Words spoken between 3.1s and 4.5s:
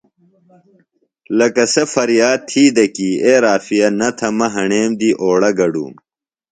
اے رافعہ نہ تھہ مہ